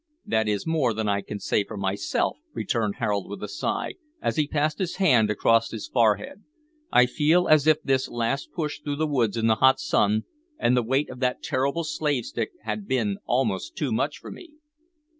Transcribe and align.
"That 0.25 0.47
is 0.47 0.65
more 0.65 0.95
than 0.95 1.07
I 1.07 1.21
can 1.21 1.39
say 1.39 1.63
for 1.63 1.77
myself," 1.77 2.37
returned 2.53 2.95
Harold, 2.95 3.29
with 3.29 3.43
a 3.43 3.47
sigh, 3.47 3.93
as 4.19 4.35
he 4.35 4.47
passed 4.47 4.79
his 4.79 4.95
hand 4.95 5.29
across 5.29 5.69
his 5.69 5.87
forehead; 5.87 6.43
"I 6.91 7.05
feel 7.05 7.47
as 7.47 7.67
if 7.67 7.83
this 7.83 8.09
last 8.09 8.49
push 8.51 8.81
through 8.81 8.95
the 8.95 9.05
woods 9.05 9.37
in 9.37 9.45
the 9.45 9.57
hot 9.61 9.79
sun, 9.79 10.23
and 10.57 10.75
the 10.75 10.81
weight 10.81 11.11
of 11.11 11.19
that 11.19 11.43
terrible 11.43 11.83
slave 11.83 12.25
stick 12.25 12.49
had 12.63 12.87
been 12.87 13.17
almost 13.27 13.75
too 13.77 13.91
much 13.91 14.17
for 14.17 14.31
me." 14.31 14.55